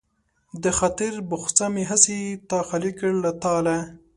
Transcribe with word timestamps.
د 0.63 0.65
خاطر 0.77 1.13
بخڅه 1.29 1.65
مې 1.73 1.83
هسې 1.91 2.17
تا 2.49 2.57
خالي 2.67 2.91
کړ 2.99 3.11
له 3.23 3.31
تالا 3.43 3.77